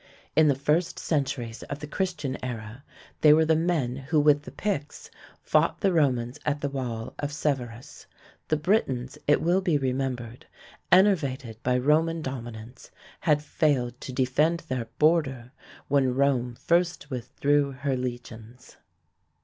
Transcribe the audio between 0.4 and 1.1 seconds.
the first